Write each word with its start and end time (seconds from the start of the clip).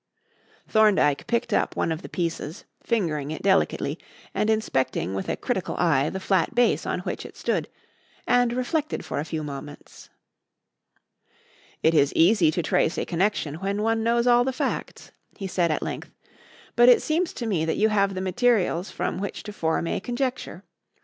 Thorndyke 0.67 1.27
picked 1.27 1.53
up 1.53 1.75
one 1.75 1.91
of 1.91 2.01
the 2.01 2.09
pieces, 2.09 2.65
fingering 2.81 3.29
it 3.29 3.43
delicately 3.43 3.99
and 4.33 4.49
inspecting 4.49 5.13
with 5.13 5.29
a 5.29 5.37
critical 5.37 5.75
eye 5.77 6.09
the 6.09 6.19
flat 6.19 6.55
base 6.55 6.87
on 6.87 7.01
which 7.01 7.23
it 7.23 7.37
stood, 7.37 7.67
and 8.25 8.51
reflected 8.51 9.05
for 9.05 9.19
a 9.19 9.23
few 9.23 9.43
moments. 9.43 10.09
"It 11.83 11.93
is 11.93 12.11
easy 12.15 12.49
to 12.49 12.63
trace 12.63 12.97
a 12.97 13.05
connection 13.05 13.59
when 13.61 13.83
one 13.83 14.01
knows 14.01 14.25
all 14.25 14.43
the 14.43 14.51
facts," 14.51 15.11
he 15.37 15.45
said 15.45 15.69
at 15.69 15.83
length, 15.83 16.09
"but 16.75 16.89
it 16.89 17.03
seems 17.03 17.31
to 17.33 17.45
me 17.45 17.63
that 17.65 17.77
you 17.77 17.89
have 17.89 18.15
the 18.15 18.21
materials 18.21 18.89
from 18.89 19.19
which 19.19 19.43
to 19.43 19.53
form 19.53 19.85
a 19.85 19.99
conjecture. 19.99 20.63